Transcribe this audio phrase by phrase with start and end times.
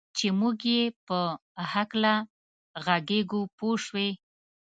[0.17, 1.19] چې موږ یې په
[1.73, 2.13] هکله
[2.85, 4.09] ږغېږو پوه شوې!.